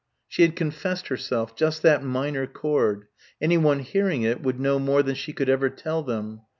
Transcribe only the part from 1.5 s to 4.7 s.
just that minor chord... anyone hearing it would